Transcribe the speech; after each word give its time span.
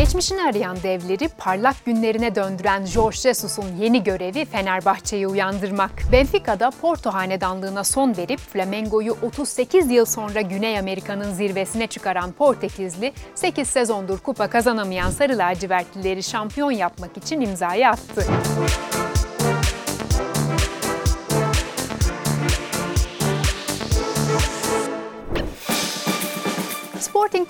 Geçmişini 0.00 0.42
arayan 0.42 0.76
devleri 0.82 1.28
parlak 1.38 1.84
günlerine 1.84 2.34
döndüren 2.34 2.84
Jorge 2.84 3.16
Jesus'un 3.16 3.76
yeni 3.80 4.04
görevi 4.04 4.44
Fenerbahçe'yi 4.44 5.28
uyandırmak. 5.28 5.90
Benfica'da 6.12 6.70
Porto 6.70 7.10
hanedanlığına 7.10 7.84
son 7.84 8.16
verip 8.16 8.38
Flamengo'yu 8.38 9.16
38 9.22 9.90
yıl 9.90 10.04
sonra 10.04 10.40
Güney 10.40 10.78
Amerika'nın 10.78 11.32
zirvesine 11.32 11.86
çıkaran 11.86 12.32
Portekizli, 12.32 13.12
8 13.34 13.68
sezondur 13.68 14.18
kupa 14.18 14.50
kazanamayan 14.50 15.10
Sarı 15.10 15.38
lacivertlileri 15.38 16.22
şampiyon 16.22 16.70
yapmak 16.70 17.16
için 17.16 17.40
imzayı 17.40 17.88
attı. 17.88 18.26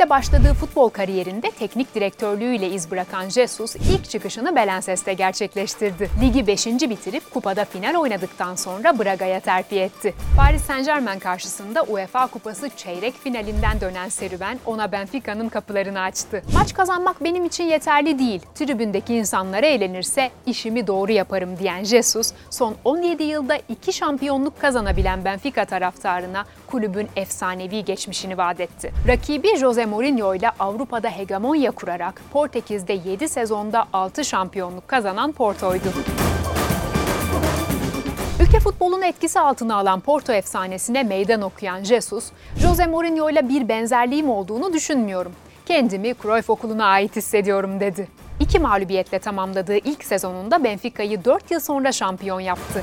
Sporting'de 0.00 0.10
başladığı 0.10 0.54
futbol 0.54 0.88
kariyerinde 0.88 1.50
teknik 1.50 1.94
direktörlüğüyle 1.94 2.70
iz 2.70 2.90
bırakan 2.90 3.28
Jesus 3.28 3.76
ilk 3.76 4.10
çıkışını 4.10 4.56
Belenses'te 4.56 5.12
gerçekleştirdi. 5.12 6.10
Ligi 6.22 6.46
5. 6.46 6.66
bitirip 6.66 7.30
kupada 7.30 7.64
final 7.64 7.94
oynadıktan 7.94 8.54
sonra 8.54 8.98
Braga'ya 8.98 9.40
terfi 9.40 9.80
etti. 9.80 10.14
Paris 10.36 10.62
Saint 10.62 10.86
Germain 10.86 11.18
karşısında 11.18 11.82
UEFA 11.82 12.26
Kupası 12.26 12.68
çeyrek 12.76 13.14
finalinden 13.14 13.80
dönen 13.80 14.08
serüven 14.08 14.58
ona 14.66 14.92
Benfica'nın 14.92 15.48
kapılarını 15.48 16.00
açtı. 16.00 16.42
Maç 16.54 16.74
kazanmak 16.74 17.24
benim 17.24 17.44
için 17.44 17.64
yeterli 17.64 18.18
değil. 18.18 18.42
Tribündeki 18.54 19.14
insanlara 19.14 19.66
eğlenirse 19.66 20.30
işimi 20.46 20.86
doğru 20.86 21.12
yaparım 21.12 21.58
diyen 21.58 21.84
Jesus, 21.84 22.32
son 22.50 22.76
17 22.84 23.22
yılda 23.22 23.58
iki 23.68 23.92
şampiyonluk 23.92 24.60
kazanabilen 24.60 25.24
Benfica 25.24 25.64
taraftarına 25.64 26.44
kulübün 26.66 27.08
efsanevi 27.16 27.84
geçmişini 27.84 28.38
vaat 28.38 28.60
etti. 28.60 28.92
Rakibi 29.08 29.56
Jose 29.56 29.89
Mourinho 29.90 30.34
ile 30.34 30.50
Avrupa'da 30.58 31.08
hegemonya 31.08 31.70
kurarak 31.70 32.22
Portekiz'de 32.32 32.92
7 32.92 33.28
sezonda 33.28 33.86
6 33.92 34.24
şampiyonluk 34.24 34.88
kazanan 34.88 35.32
Porto'ydu. 35.32 35.88
Ülke 38.42 38.60
futbolunu 38.60 39.04
etkisi 39.04 39.40
altına 39.40 39.76
alan 39.76 40.00
Porto 40.00 40.32
efsanesine 40.32 41.02
meydan 41.02 41.42
okuyan 41.42 41.82
Jesus, 41.82 42.24
Jose 42.62 42.86
Mourinho 42.86 43.30
ile 43.30 43.48
bir 43.48 43.68
benzerliğim 43.68 44.30
olduğunu 44.30 44.72
düşünmüyorum. 44.72 45.32
Kendimi 45.66 46.14
Cruyff 46.22 46.50
okuluna 46.50 46.84
ait 46.84 47.16
hissediyorum 47.16 47.80
dedi. 47.80 48.08
İki 48.40 48.58
mağlubiyetle 48.58 49.18
tamamladığı 49.18 49.76
ilk 49.76 50.04
sezonunda 50.04 50.64
Benfica'yı 50.64 51.24
4 51.24 51.50
yıl 51.50 51.60
sonra 51.60 51.92
şampiyon 51.92 52.40
yaptı. 52.40 52.82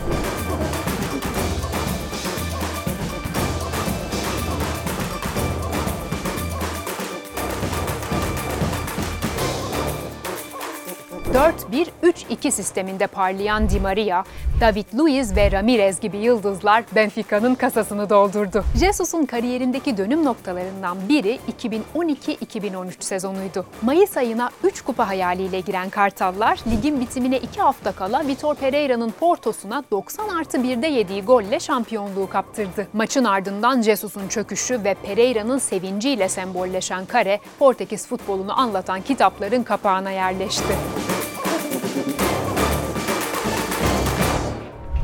4-1-3-2 11.37 12.51
sisteminde 12.51 13.07
parlayan 13.07 13.69
Di 13.69 13.79
Maria, 13.79 14.23
David 14.61 14.85
Luiz 14.97 15.35
ve 15.35 15.51
Ramirez 15.51 15.99
gibi 15.99 16.17
yıldızlar 16.17 16.83
Benfica'nın 16.95 17.55
kasasını 17.55 18.09
doldurdu. 18.09 18.63
Jesus'un 18.79 19.25
kariyerindeki 19.25 19.97
dönüm 19.97 20.25
noktalarından 20.25 20.97
biri 21.09 21.39
2012-2013 21.61 22.91
sezonuydu. 22.99 23.65
Mayıs 23.81 24.17
ayına 24.17 24.49
3 24.63 24.81
kupa 24.81 25.07
hayaliyle 25.07 25.59
giren 25.59 25.89
Kartallar, 25.89 26.59
ligin 26.71 27.01
bitimine 27.01 27.37
2 27.37 27.61
hafta 27.61 27.91
kala 27.91 28.27
Vitor 28.27 28.55
Pereira'nın 28.55 29.11
Porto'suna 29.11 29.83
90 29.91 30.29
artı 30.29 30.57
1'de 30.57 30.87
yediği 30.87 31.23
golle 31.23 31.59
şampiyonluğu 31.59 32.29
kaptırdı. 32.29 32.87
Maçın 32.93 33.23
ardından 33.23 33.81
Jesus'un 33.81 34.27
çöküşü 34.27 34.83
ve 34.83 34.93
Pereira'nın 34.93 35.57
sevinciyle 35.57 36.29
sembolleşen 36.29 37.05
kare, 37.05 37.39
Portekiz 37.59 38.07
futbolunu 38.07 38.59
anlatan 38.59 39.01
kitapların 39.01 39.63
kapağına 39.63 40.11
yerleşti. 40.11 40.73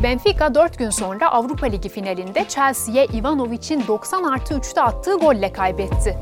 Benfica 0.04 0.56
4 0.56 0.78
gün 0.78 0.90
sonra 0.90 1.32
Avrupa 1.32 1.66
Ligi 1.66 1.90
finalinde 1.90 2.46
Chelsea'ye 2.48 3.06
Ivanovic'in 3.06 3.84
90 3.88 4.24
artı 4.24 4.54
3'te 4.54 4.82
attığı 4.82 5.18
golle 5.18 5.54
kaybetti. 5.54 6.18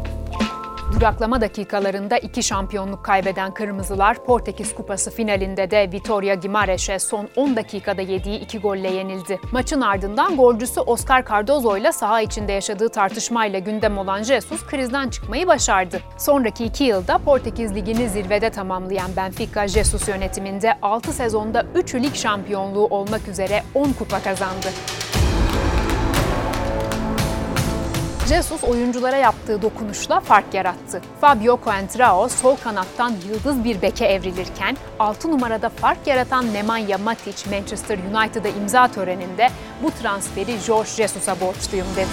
Duraklama 0.91 1.41
dakikalarında 1.41 2.17
iki 2.17 2.43
şampiyonluk 2.43 3.05
kaybeden 3.05 3.53
Kırmızılar 3.53 4.25
Portekiz 4.25 4.75
Kupası 4.75 5.11
finalinde 5.11 5.71
de 5.71 5.89
Vitoria 5.91 6.35
Guimarães'e 6.35 6.99
son 6.99 7.29
10 7.35 7.55
dakikada 7.55 8.01
yediği 8.01 8.39
iki 8.39 8.59
golle 8.59 8.91
yenildi. 8.91 9.39
Maçın 9.51 9.81
ardından 9.81 10.37
golcüsü 10.37 10.81
Oscar 10.81 11.25
Cardozo 11.25 11.77
ile 11.77 11.91
saha 11.91 12.21
içinde 12.21 12.51
yaşadığı 12.51 12.89
tartışmayla 12.89 13.59
gündem 13.59 13.97
olan 13.97 14.23
Jesus 14.23 14.65
krizden 14.65 15.09
çıkmayı 15.09 15.47
başardı. 15.47 15.99
Sonraki 16.17 16.65
iki 16.65 16.83
yılda 16.83 17.17
Portekiz 17.17 17.75
Ligi'ni 17.75 18.09
zirvede 18.09 18.49
tamamlayan 18.49 19.15
Benfica 19.15 19.67
Jesus 19.67 20.07
yönetiminde 20.07 20.73
6 20.81 21.13
sezonda 21.13 21.65
3 21.75 21.95
lig 21.95 22.15
şampiyonluğu 22.15 22.87
olmak 22.87 23.27
üzere 23.27 23.63
10 23.75 23.93
kupa 23.93 24.23
kazandı. 24.23 24.67
Jesus 28.31 28.63
oyunculara 28.63 29.17
yaptığı 29.17 29.61
dokunuşla 29.61 30.19
fark 30.19 30.53
yarattı. 30.53 31.01
Fabio 31.21 31.59
Coentrao 31.63 32.29
sol 32.29 32.55
kanattan 32.55 33.13
yıldız 33.29 33.63
bir 33.63 33.81
beke 33.81 34.05
evrilirken 34.05 34.77
6 34.99 35.31
numarada 35.31 35.69
fark 35.69 36.07
yaratan 36.07 36.53
Nemanja 36.53 36.97
Matic 36.97 37.49
Manchester 37.49 37.97
United'a 37.97 38.47
imza 38.47 38.87
töreninde 38.87 39.49
bu 39.83 39.91
transferi 39.91 40.57
Jorge 40.57 40.89
Jesus'a 40.89 41.39
borçluyum 41.39 41.87
dedi. 41.95 42.07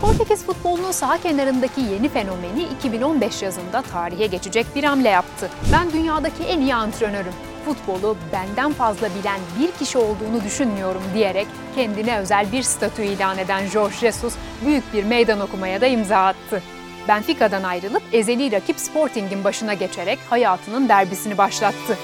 Portekiz 0.00 0.46
futbolunun 0.46 0.92
saha 0.92 1.18
kenarındaki 1.18 1.80
yeni 1.80 2.08
fenomeni 2.08 2.62
2015 2.78 3.42
yazında 3.42 3.82
tarihe 3.82 4.26
geçecek 4.26 4.66
bir 4.74 4.84
hamle 4.84 5.08
yaptı. 5.08 5.50
Ben 5.72 5.92
dünyadaki 5.92 6.42
en 6.42 6.60
iyi 6.60 6.74
antrenörüm 6.74 7.34
futbolu 7.66 8.16
benden 8.32 8.72
fazla 8.72 9.08
bilen 9.20 9.40
bir 9.60 9.72
kişi 9.72 9.98
olduğunu 9.98 10.44
düşünmüyorum 10.44 11.02
diyerek 11.14 11.46
kendine 11.74 12.18
özel 12.18 12.52
bir 12.52 12.62
statü 12.62 13.02
ilan 13.02 13.38
eden 13.38 13.66
Jorge 13.66 13.96
Jesus 13.96 14.34
büyük 14.64 14.92
bir 14.94 15.04
meydan 15.04 15.40
okumaya 15.40 15.80
da 15.80 15.86
imza 15.86 16.26
attı. 16.26 16.62
Benfica'dan 17.08 17.62
ayrılıp 17.62 18.02
ezeli 18.12 18.52
rakip 18.52 18.80
Sporting'in 18.80 19.44
başına 19.44 19.74
geçerek 19.74 20.18
hayatının 20.30 20.88
derbisini 20.88 21.38
başlattı. 21.38 21.98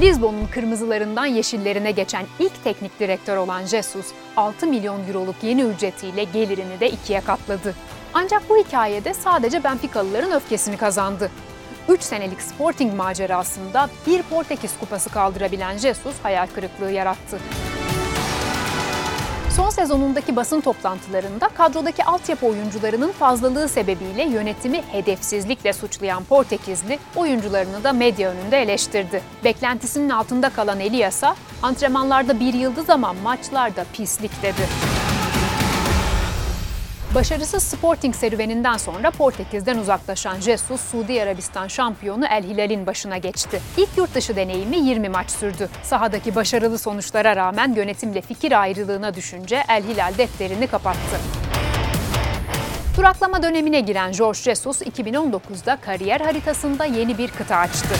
Lisbon'un 0.00 0.46
kırmızılarından 0.46 1.26
yeşillerine 1.26 1.90
geçen 1.90 2.26
ilk 2.38 2.64
teknik 2.64 3.00
direktör 3.00 3.36
olan 3.36 3.64
Jesus, 3.64 4.06
6 4.36 4.66
milyon 4.66 5.08
euroluk 5.08 5.36
yeni 5.42 5.62
ücretiyle 5.62 6.24
gelirini 6.24 6.80
de 6.80 6.90
ikiye 6.90 7.20
katladı. 7.20 7.74
Ancak 8.14 8.50
bu 8.50 8.56
hikayede 8.56 9.14
sadece 9.14 9.64
Benficalıların 9.64 10.32
öfkesini 10.32 10.76
kazandı. 10.76 11.30
3 11.88 12.02
senelik 12.02 12.42
Sporting 12.42 12.94
macerasında 12.94 13.88
bir 14.06 14.22
Portekiz 14.22 14.78
kupası 14.80 15.10
kaldırabilen 15.10 15.78
Jesus 15.78 16.14
hayal 16.22 16.46
kırıklığı 16.46 16.90
yarattı. 16.90 17.38
Son 19.56 19.70
sezonundaki 19.70 20.36
basın 20.36 20.60
toplantılarında 20.60 21.48
kadrodaki 21.48 22.04
altyapı 22.04 22.46
oyuncularının 22.46 23.12
fazlalığı 23.12 23.68
sebebiyle 23.68 24.22
yönetimi 24.22 24.82
hedefsizlikle 24.92 25.72
suçlayan 25.72 26.24
Portekizli 26.24 26.98
oyuncularını 27.16 27.84
da 27.84 27.92
medya 27.92 28.30
önünde 28.30 28.62
eleştirdi. 28.62 29.22
Beklentisinin 29.44 30.10
altında 30.10 30.50
kalan 30.50 30.80
Elias'a 30.80 31.36
antrenmanlarda 31.62 32.40
bir 32.40 32.54
yıldız 32.54 32.90
ama 32.90 33.12
maçlarda 33.12 33.84
pislik 33.92 34.42
dedi. 34.42 34.91
Başarısız 37.14 37.62
Sporting 37.62 38.14
serüveninden 38.14 38.76
sonra 38.76 39.10
Portekiz'den 39.10 39.78
uzaklaşan 39.78 40.40
Jesus, 40.40 40.80
Suudi 40.80 41.22
Arabistan 41.22 41.68
şampiyonu 41.68 42.26
El 42.26 42.44
Hilal'in 42.44 42.86
başına 42.86 43.18
geçti. 43.18 43.60
İlk 43.76 43.88
yurt 43.96 44.14
dışı 44.14 44.36
deneyimi 44.36 44.76
20 44.76 45.08
maç 45.08 45.30
sürdü. 45.30 45.68
Sahadaki 45.82 46.34
başarılı 46.34 46.78
sonuçlara 46.78 47.36
rağmen 47.36 47.72
yönetimle 47.72 48.20
fikir 48.20 48.60
ayrılığına 48.60 49.14
düşünce 49.14 49.64
El 49.68 49.84
Hilal 49.84 50.18
defterini 50.18 50.66
kapattı. 50.66 51.20
Duraklama 52.96 53.42
dönemine 53.42 53.80
giren 53.80 54.12
Jorge 54.12 54.38
Jesus 54.38 54.82
2019'da 54.82 55.76
kariyer 55.76 56.20
haritasında 56.20 56.84
yeni 56.84 57.18
bir 57.18 57.28
kıta 57.28 57.56
açtı. 57.56 57.94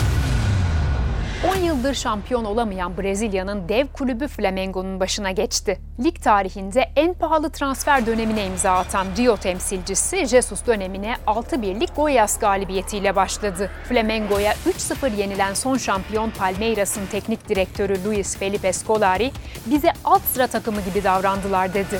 10 1.51 1.55
yıldır 1.55 1.93
şampiyon 1.93 2.45
olamayan 2.45 2.97
Brezilya'nın 2.97 3.69
dev 3.69 3.87
kulübü 3.87 4.27
Flamengo'nun 4.27 4.99
başına 4.99 5.31
geçti. 5.31 5.79
Lig 6.03 6.21
tarihinde 6.21 6.91
en 6.95 7.13
pahalı 7.13 7.49
transfer 7.49 8.05
dönemine 8.05 8.45
imza 8.45 8.71
atan 8.71 9.07
Rio 9.17 9.37
temsilcisi 9.37 10.27
Jesus 10.27 10.65
dönemine 10.67 11.15
6-1'lik 11.27 11.89
Goiás 11.89 12.39
galibiyetiyle 12.39 13.15
başladı. 13.15 13.69
Flamengo'ya 13.89 14.53
3-0 14.53 15.15
yenilen 15.15 15.53
son 15.53 15.77
şampiyon 15.77 16.29
Palmeiras'ın 16.29 17.05
teknik 17.05 17.49
direktörü 17.49 18.03
Luis 18.05 18.37
Felipe 18.37 18.73
Scolari, 18.73 19.31
bize 19.65 19.93
alt 20.03 20.21
sıra 20.21 20.47
takımı 20.47 20.81
gibi 20.81 21.03
davrandılar 21.03 21.73
dedi. 21.73 21.99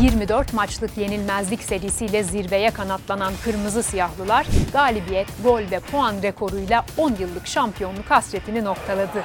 24 0.00 0.52
maçlık 0.52 0.98
yenilmezlik 0.98 1.62
serisiyle 1.62 2.22
zirveye 2.22 2.70
kanatlanan 2.70 3.32
Kırmızı 3.44 3.82
Siyahlılar 3.82 4.46
galibiyet, 4.72 5.28
gol 5.44 5.62
ve 5.70 5.80
puan 5.80 6.22
rekoruyla 6.22 6.84
10 6.96 7.14
yıllık 7.20 7.46
şampiyonluk 7.46 8.10
hasretini 8.10 8.64
noktaladı. 8.64 9.24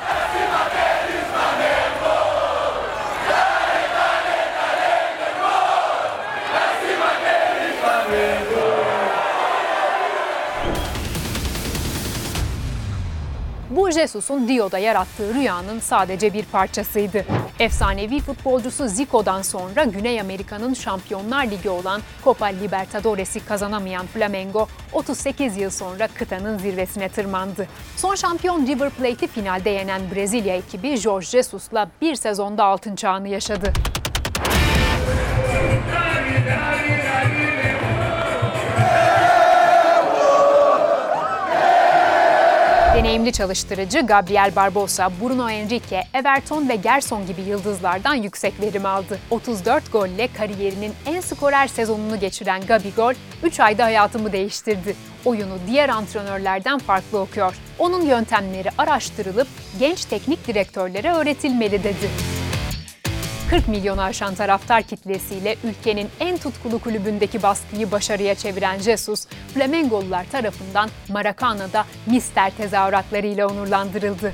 Jesus'un 13.91 14.47
Rio'da 14.47 14.77
yarattığı 14.77 15.33
rüyanın 15.33 15.79
sadece 15.79 16.33
bir 16.33 16.45
parçasıydı. 16.45 17.25
Efsanevi 17.59 18.19
futbolcusu 18.19 18.88
Zico'dan 18.88 19.41
sonra 19.41 19.83
Güney 19.83 20.21
Amerika'nın 20.21 20.73
Şampiyonlar 20.73 21.45
Ligi 21.45 21.69
olan 21.69 22.01
Copa 22.23 22.45
Libertadores'i 22.45 23.45
kazanamayan 23.45 24.07
Flamengo 24.07 24.67
38 24.93 25.57
yıl 25.57 25.69
sonra 25.69 26.07
kıtanın 26.07 26.57
zirvesine 26.57 27.09
tırmandı. 27.09 27.67
Son 27.97 28.15
şampiyon 28.15 28.67
River 28.67 28.89
Plate'i 28.89 29.27
finalde 29.27 29.69
yenen 29.69 30.01
Brezilya 30.15 30.55
ekibi 30.55 30.97
Jorge 30.97 31.25
Jesus'la 31.25 31.89
bir 32.01 32.15
sezonda 32.15 32.63
altın 32.63 32.95
çağını 32.95 33.27
yaşadı. 33.27 33.73
Deneyimli 43.01 43.31
çalıştırıcı 43.31 44.00
Gabriel 44.00 44.56
Barbosa, 44.56 45.12
Bruno 45.21 45.50
Henrique, 45.50 46.03
Everton 46.13 46.69
ve 46.69 46.75
Gerson 46.75 47.27
gibi 47.27 47.42
yıldızlardan 47.42 48.15
yüksek 48.15 48.62
verim 48.62 48.86
aldı. 48.86 49.19
34 49.30 49.92
golle 49.92 50.30
kariyerinin 50.38 50.94
en 51.06 51.19
skorer 51.19 51.68
sezonunu 51.68 52.19
geçiren 52.19 52.62
Gabigol, 52.65 53.13
3 53.44 53.59
ayda 53.59 53.86
hayatımı 53.86 54.31
değiştirdi. 54.31 54.95
Oyunu 55.25 55.57
diğer 55.68 55.89
antrenörlerden 55.89 56.80
farklı 56.80 57.19
okuyor. 57.19 57.56
Onun 57.80 58.01
yöntemleri 58.01 58.69
araştırılıp 58.77 59.48
genç 59.80 60.06
teknik 60.06 60.48
direktörlere 60.48 61.13
öğretilmeli 61.13 61.83
dedi. 61.83 62.09
40 63.51 63.68
milyon 63.68 63.98
aşan 63.98 64.36
taraftar 64.36 64.83
kitlesiyle 64.83 65.56
ülkenin 65.63 66.09
en 66.19 66.38
tutkulu 66.38 66.80
kulübündeki 66.80 67.44
baskıyı 67.44 67.92
başarıya 67.92 68.36
çeviren 68.36 68.80
Jesus, 68.80 69.25
Flamengolular 69.53 70.25
tarafından 70.31 70.89
Maracana'da 71.09 71.86
Mister 72.06 72.51
tezahüratlarıyla 72.57 73.48
onurlandırıldı. 73.48 74.33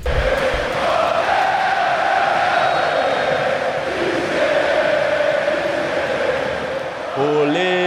Ole, 7.18 7.77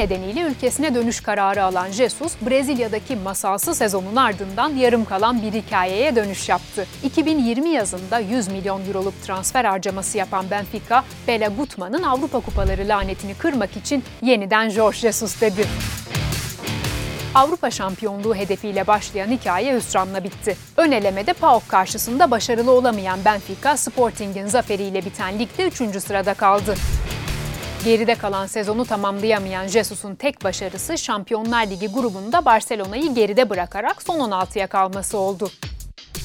nedeniyle 0.00 0.40
ülkesine 0.40 0.94
dönüş 0.94 1.20
kararı 1.20 1.64
alan 1.64 1.90
Jesus, 1.90 2.32
Brezilya'daki 2.40 3.16
masalsı 3.16 3.74
sezonun 3.74 4.16
ardından 4.16 4.68
yarım 4.68 5.04
kalan 5.04 5.42
bir 5.42 5.52
hikayeye 5.52 6.16
dönüş 6.16 6.48
yaptı. 6.48 6.86
2020 7.04 7.68
yazında 7.70 8.18
100 8.18 8.48
milyon 8.48 8.86
euroluk 8.88 9.22
transfer 9.22 9.64
harcaması 9.64 10.18
yapan 10.18 10.50
Benfica, 10.50 11.04
Bela 11.28 11.48
Gutman'ın 11.48 12.02
Avrupa 12.02 12.40
Kupaları 12.40 12.88
lanetini 12.88 13.34
kırmak 13.34 13.76
için 13.76 14.04
yeniden 14.22 14.68
Jorge 14.68 14.98
Jesus 14.98 15.40
dedi. 15.40 15.66
Avrupa 17.34 17.70
şampiyonluğu 17.70 18.34
hedefiyle 18.34 18.86
başlayan 18.86 19.28
hikaye 19.28 19.76
hüsranla 19.76 20.24
bitti. 20.24 20.56
Ön 20.76 20.92
elemede 20.92 21.32
PAOK 21.32 21.68
karşısında 21.68 22.30
başarılı 22.30 22.70
olamayan 22.70 23.24
Benfica, 23.24 23.76
Sporting'in 23.76 24.46
zaferiyle 24.46 25.04
biten 25.04 25.38
ligde 25.38 25.66
3. 25.66 26.02
sırada 26.02 26.34
kaldı. 26.34 26.74
Geride 27.84 28.14
kalan 28.14 28.46
sezonu 28.46 28.84
tamamlayamayan 28.84 29.66
Jesus'un 29.66 30.14
tek 30.14 30.44
başarısı 30.44 30.98
Şampiyonlar 30.98 31.66
Ligi 31.66 31.86
grubunda 31.86 32.44
Barcelona'yı 32.44 33.14
geride 33.14 33.50
bırakarak 33.50 34.02
son 34.02 34.30
16'ya 34.30 34.66
kalması 34.66 35.18
oldu. 35.18 35.50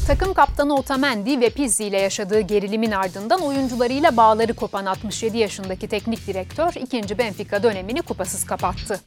Takım 0.08 0.34
kaptanı 0.34 0.76
Otamendi 0.76 1.42
ve 1.42 1.50
Pizzi 1.50 1.84
ile 1.84 2.02
yaşadığı 2.02 2.40
gerilimin 2.40 2.92
ardından 2.92 3.42
oyuncularıyla 3.42 4.18
bağları 4.18 4.54
kopan 4.54 4.86
67 4.86 5.38
yaşındaki 5.38 5.88
teknik 5.88 6.28
direktör 6.28 6.74
ikinci 6.76 7.18
Benfica 7.18 7.64
dönemini 7.64 8.02
kupasız 8.02 8.46
kapattı. 8.46 9.00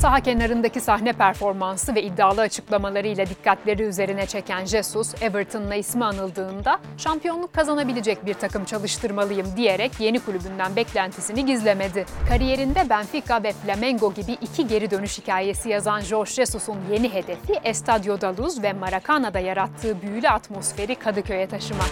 Saha 0.00 0.20
kenarındaki 0.20 0.80
sahne 0.80 1.12
performansı 1.12 1.94
ve 1.94 2.02
iddialı 2.02 2.40
açıklamalarıyla 2.40 3.26
dikkatleri 3.26 3.82
üzerine 3.82 4.26
çeken 4.26 4.64
Jesus, 4.64 5.22
Everton'la 5.22 5.74
ismi 5.74 6.04
anıldığında 6.04 6.78
şampiyonluk 6.96 7.52
kazanabilecek 7.52 8.26
bir 8.26 8.34
takım 8.34 8.64
çalıştırmalıyım 8.64 9.46
diyerek 9.56 9.92
yeni 10.00 10.20
kulübünden 10.20 10.76
beklentisini 10.76 11.46
gizlemedi. 11.46 12.06
Kariyerinde 12.28 12.90
Benfica 12.90 13.42
ve 13.42 13.52
Flamengo 13.52 14.14
gibi 14.14 14.32
iki 14.32 14.66
geri 14.66 14.90
dönüş 14.90 15.18
hikayesi 15.18 15.68
yazan 15.68 16.00
Jorge 16.00 16.30
Jesus'un 16.30 16.78
yeni 16.92 17.12
hedefi 17.14 17.52
Estadio 17.64 18.20
da 18.20 18.36
Luz 18.36 18.62
ve 18.62 18.72
Maracana'da 18.72 19.38
yarattığı 19.38 20.02
büyülü 20.02 20.28
atmosferi 20.28 20.94
Kadıköy'e 20.94 21.46
taşımak. 21.46 21.90